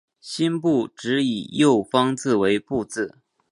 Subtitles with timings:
[0.19, 3.19] 辛部只以右方为部字。